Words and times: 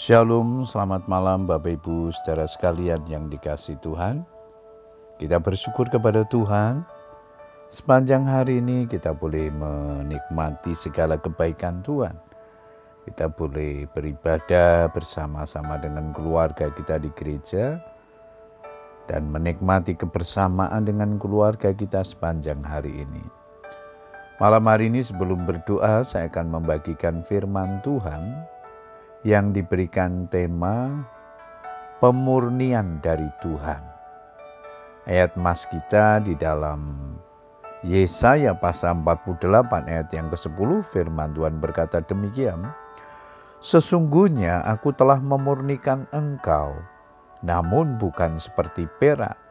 Shalom, 0.00 0.64
selamat 0.64 1.12
malam 1.12 1.44
Bapak 1.44 1.76
Ibu 1.76 2.08
saudara 2.08 2.48
sekalian 2.48 3.04
yang 3.04 3.28
dikasih 3.28 3.76
Tuhan. 3.84 4.24
Kita 5.20 5.36
bersyukur 5.36 5.92
kepada 5.92 6.24
Tuhan. 6.24 6.88
Sepanjang 7.68 8.24
hari 8.24 8.64
ini 8.64 8.88
kita 8.88 9.12
boleh 9.12 9.52
menikmati 9.52 10.72
segala 10.72 11.20
kebaikan 11.20 11.84
Tuhan. 11.84 12.16
Kita 13.04 13.28
boleh 13.28 13.92
beribadah 13.92 14.88
bersama-sama 14.88 15.76
dengan 15.76 16.16
keluarga 16.16 16.72
kita 16.72 16.96
di 16.96 17.12
gereja 17.12 17.76
dan 19.04 19.28
menikmati 19.28 20.00
kebersamaan 20.00 20.80
dengan 20.80 21.20
keluarga 21.20 21.76
kita 21.76 22.08
sepanjang 22.08 22.64
hari 22.64 23.04
ini. 23.04 23.24
Malam 24.40 24.64
hari 24.64 24.88
ini 24.88 25.04
sebelum 25.04 25.44
berdoa 25.44 26.08
saya 26.08 26.32
akan 26.32 26.56
membagikan 26.56 27.20
firman 27.28 27.84
Tuhan 27.84 28.48
yang 29.26 29.52
diberikan 29.52 30.28
tema 30.28 31.04
pemurnian 32.00 33.00
dari 33.04 33.28
Tuhan. 33.44 33.82
Ayat 35.04 35.36
mas 35.36 35.64
kita 35.68 36.20
di 36.24 36.36
dalam 36.36 36.96
Yesaya 37.80 38.52
pasal 38.56 39.00
48 39.00 39.88
ayat 39.88 40.08
yang 40.12 40.28
ke-10 40.28 40.70
firman 40.92 41.32
Tuhan 41.32 41.56
berkata 41.60 42.04
demikian. 42.04 42.68
Sesungguhnya 43.60 44.64
aku 44.64 44.92
telah 44.96 45.20
memurnikan 45.20 46.08
engkau, 46.12 46.76
namun 47.44 48.00
bukan 48.00 48.40
seperti 48.40 48.88
perak 49.00 49.50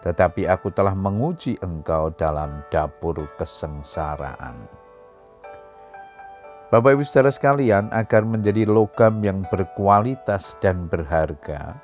tetapi 0.00 0.48
aku 0.48 0.72
telah 0.72 0.96
menguji 0.96 1.60
engkau 1.60 2.08
dalam 2.16 2.64
dapur 2.72 3.28
kesengsaraan. 3.36 4.79
Bapak 6.70 6.94
Ibu 6.94 7.02
saudara 7.02 7.34
sekalian, 7.34 7.90
agar 7.90 8.22
menjadi 8.22 8.62
logam 8.62 9.26
yang 9.26 9.42
berkualitas 9.50 10.54
dan 10.62 10.86
berharga, 10.86 11.74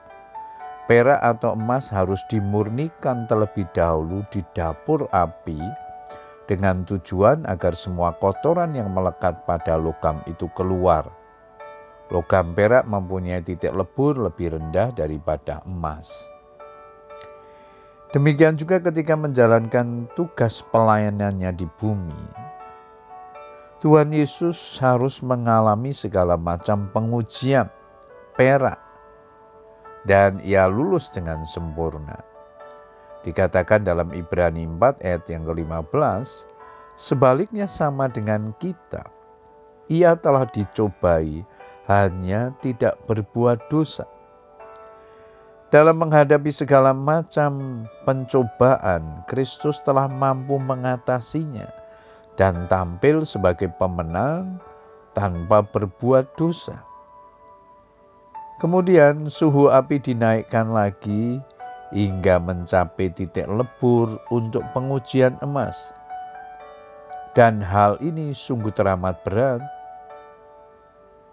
perak 0.86 1.18
atau 1.26 1.58
emas 1.58 1.90
harus 1.90 2.22
dimurnikan 2.30 3.26
terlebih 3.26 3.66
dahulu 3.74 4.22
di 4.30 4.46
dapur 4.54 5.10
api 5.10 5.58
dengan 6.46 6.86
tujuan 6.86 7.42
agar 7.50 7.74
semua 7.74 8.14
kotoran 8.22 8.78
yang 8.78 8.94
melekat 8.94 9.42
pada 9.42 9.74
logam 9.74 10.22
itu 10.30 10.46
keluar. 10.54 11.10
Logam 12.14 12.54
perak 12.54 12.86
mempunyai 12.86 13.42
titik 13.42 13.74
lebur 13.74 14.14
lebih 14.14 14.54
rendah 14.54 14.94
daripada 14.94 15.66
emas. 15.66 16.06
Demikian 18.14 18.54
juga 18.54 18.78
ketika 18.78 19.18
menjalankan 19.18 20.06
tugas 20.14 20.62
pelayanannya 20.70 21.50
di 21.58 21.66
bumi. 21.82 22.45
Tuhan 23.86 24.10
Yesus 24.10 24.82
harus 24.82 25.22
mengalami 25.22 25.94
segala 25.94 26.34
macam 26.34 26.90
pengujian 26.90 27.70
perak 28.34 28.82
dan 30.02 30.42
ia 30.42 30.66
lulus 30.66 31.06
dengan 31.14 31.46
sempurna. 31.46 32.18
Dikatakan 33.22 33.86
dalam 33.86 34.10
Ibrani 34.10 34.66
4 34.66 35.06
ayat 35.06 35.30
yang 35.30 35.46
ke-15, 35.46 36.26
sebaliknya 36.98 37.70
sama 37.70 38.10
dengan 38.10 38.50
kita. 38.58 39.06
Ia 39.86 40.18
telah 40.18 40.50
dicobai, 40.50 41.46
hanya 41.86 42.58
tidak 42.58 42.98
berbuat 43.06 43.70
dosa. 43.70 44.02
Dalam 45.70 46.02
menghadapi 46.02 46.50
segala 46.50 46.90
macam 46.90 47.86
pencobaan, 48.02 49.22
Kristus 49.30 49.78
telah 49.86 50.10
mampu 50.10 50.58
mengatasinya 50.58 51.85
dan 52.36 52.68
tampil 52.68 53.24
sebagai 53.24 53.72
pemenang 53.80 54.60
tanpa 55.12 55.64
berbuat 55.64 56.36
dosa. 56.36 56.80
Kemudian 58.56 59.28
suhu 59.28 59.68
api 59.68 60.00
dinaikkan 60.00 60.72
lagi 60.72 61.40
hingga 61.92 62.40
mencapai 62.40 63.12
titik 63.12 63.44
lebur 63.48 64.16
untuk 64.32 64.64
pengujian 64.72 65.36
emas. 65.44 65.76
Dan 67.36 67.60
hal 67.60 68.00
ini 68.00 68.32
sungguh 68.32 68.72
teramat 68.72 69.20
berat 69.20 69.60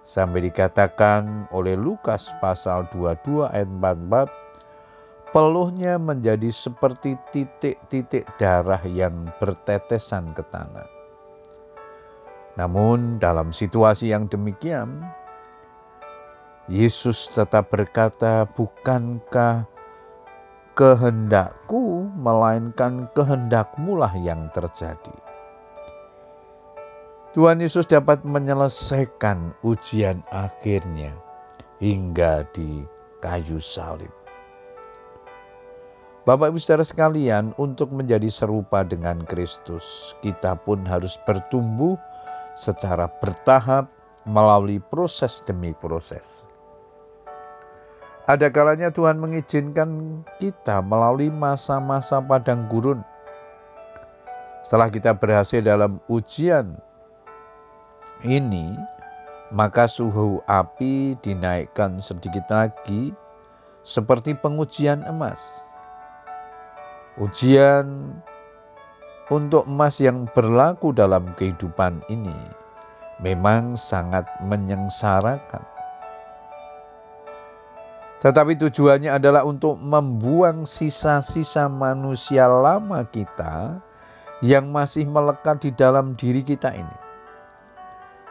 Sampai 0.04 0.44
dikatakan 0.44 1.48
oleh 1.56 1.80
Lukas 1.80 2.28
pasal 2.44 2.92
22 2.92 3.48
ayat 3.48 3.72
44, 3.72 5.32
peluhnya 5.32 5.96
menjadi 5.96 6.52
seperti 6.52 7.16
titik-titik 7.32 8.28
darah 8.36 8.84
yang 8.84 9.32
bertetesan 9.40 10.36
ke 10.36 10.44
tanah. 10.52 11.03
Namun 12.54 13.18
dalam 13.18 13.50
situasi 13.50 14.14
yang 14.14 14.30
demikian, 14.30 15.02
Yesus 16.70 17.28
tetap 17.34 17.74
berkata, 17.74 18.46
bukankah 18.54 19.66
kehendakku, 20.78 22.08
melainkan 22.14 23.10
kehendakmu 23.18 23.98
lah 23.98 24.14
yang 24.16 24.48
terjadi. 24.54 25.18
Tuhan 27.34 27.66
Yesus 27.66 27.90
dapat 27.90 28.22
menyelesaikan 28.22 29.58
ujian 29.66 30.22
akhirnya 30.30 31.18
hingga 31.82 32.46
di 32.54 32.86
kayu 33.18 33.58
salib. 33.58 34.14
Bapak 36.24 36.54
Ibu 36.54 36.62
saudara 36.62 36.88
sekalian, 36.88 37.52
untuk 37.60 37.92
menjadi 37.92 38.32
serupa 38.32 38.86
dengan 38.88 39.26
Kristus, 39.28 40.16
kita 40.24 40.56
pun 40.62 40.86
harus 40.88 41.20
bertumbuh 41.28 42.00
secara 42.56 43.10
bertahap 43.22 43.90
melalui 44.24 44.80
proses 44.80 45.44
demi 45.44 45.76
proses. 45.76 46.24
Ada 48.24 48.48
kalanya 48.48 48.88
Tuhan 48.88 49.20
mengizinkan 49.20 50.24
kita 50.40 50.80
melalui 50.80 51.28
masa-masa 51.28 52.24
padang 52.24 52.72
gurun. 52.72 53.04
Setelah 54.64 54.88
kita 54.88 55.12
berhasil 55.12 55.60
dalam 55.60 56.00
ujian 56.08 56.80
ini, 58.24 58.80
maka 59.52 59.92
suhu 59.92 60.40
api 60.48 61.20
dinaikkan 61.20 62.00
sedikit 62.00 62.48
lagi 62.48 63.12
seperti 63.84 64.40
pengujian 64.40 65.04
emas. 65.04 65.44
Ujian 67.20 68.16
untuk 69.32 69.64
emas 69.64 70.04
yang 70.04 70.28
berlaku 70.36 70.92
dalam 70.92 71.32
kehidupan 71.40 72.04
ini 72.12 72.36
memang 73.24 73.80
sangat 73.80 74.28
menyengsarakan. 74.44 75.64
Tetapi 78.20 78.56
tujuannya 78.56 79.12
adalah 79.12 79.44
untuk 79.44 79.76
membuang 79.80 80.64
sisa-sisa 80.64 81.68
manusia 81.68 82.48
lama 82.48 83.04
kita 83.08 83.80
yang 84.44 84.72
masih 84.72 85.08
melekat 85.08 85.60
di 85.60 85.72
dalam 85.76 86.16
diri 86.16 86.44
kita 86.44 86.72
ini. 86.72 86.98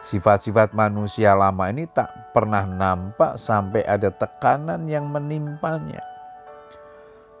Sifat-sifat 0.01 0.73
manusia 0.77 1.33
lama 1.37 1.69
ini 1.69 1.89
tak 1.89 2.33
pernah 2.33 2.65
nampak 2.65 3.37
sampai 3.37 3.85
ada 3.85 4.09
tekanan 4.13 4.89
yang 4.89 5.09
menimpanya. 5.09 6.12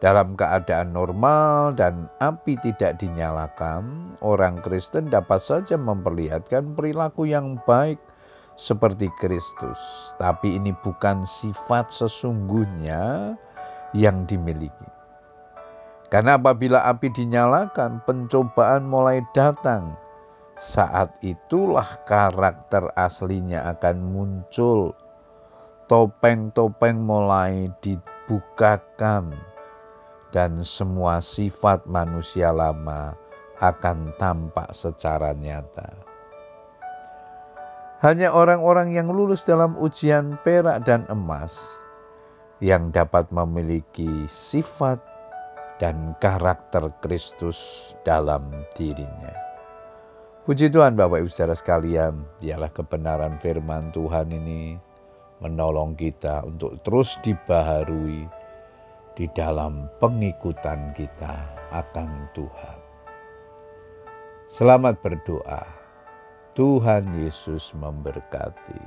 Dalam 0.03 0.35
keadaan 0.35 0.91
normal 0.91 1.79
dan 1.79 2.11
api 2.19 2.59
tidak 2.59 2.99
dinyalakan, 2.99 4.11
orang 4.19 4.59
Kristen 4.59 5.07
dapat 5.07 5.39
saja 5.39 5.79
memperlihatkan 5.79 6.75
perilaku 6.75 7.23
yang 7.23 7.55
baik 7.63 8.03
seperti 8.59 9.07
Kristus, 9.23 9.79
tapi 10.19 10.59
ini 10.59 10.75
bukan 10.83 11.23
sifat 11.23 11.87
sesungguhnya 11.87 13.31
yang 13.95 14.27
dimiliki. 14.27 14.91
Karena 16.11 16.35
apabila 16.35 16.83
api 16.83 17.07
dinyalakan, 17.07 18.03
pencobaan 18.03 18.83
mulai 18.83 19.23
datang 19.31 19.95
saat 20.59 21.15
itulah 21.23 22.03
karakter 22.03 22.91
aslinya 22.99 23.71
akan 23.71 24.03
muncul. 24.03 24.91
Topeng-topeng 25.87 26.99
mulai 26.99 27.71
dibukakan 27.79 29.52
dan 30.33 30.65
semua 30.65 31.21
sifat 31.21 31.85
manusia 31.85 32.49
lama 32.49 33.13
akan 33.61 34.17
tampak 34.17 34.73
secara 34.73 35.31
nyata. 35.37 35.93
Hanya 38.01 38.35
orang-orang 38.35 38.91
yang 38.91 39.07
lulus 39.07 39.47
dalam 39.47 39.79
ujian 39.79 40.35
perak 40.43 40.83
dan 40.83 41.07
emas 41.07 41.55
yang 42.59 42.91
dapat 42.91 43.31
memiliki 43.31 44.27
sifat 44.27 44.99
dan 45.79 46.11
karakter 46.19 46.91
Kristus 46.99 47.93
dalam 48.03 48.51
dirinya. 48.75 49.31
Puji 50.43 50.67
Tuhan 50.67 50.99
Bapak 50.99 51.23
Ibu 51.23 51.29
saudara 51.31 51.55
sekalian, 51.55 52.27
biarlah 52.43 52.67
kebenaran 52.75 53.39
firman 53.39 53.95
Tuhan 53.95 54.27
ini 54.35 54.75
menolong 55.39 55.95
kita 55.95 56.43
untuk 56.43 56.83
terus 56.83 57.15
dibaharui 57.23 58.42
di 59.13 59.29
dalam 59.37 59.85
pengikutan 60.01 60.89
kita 60.97 61.35
akan 61.69 62.29
Tuhan. 62.33 62.79
Selamat 64.49 64.97
berdoa. 65.01 65.65
Tuhan 66.53 67.17
Yesus 67.17 67.73
memberkati. 67.73 68.85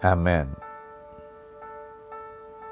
Amin. 0.00 0.67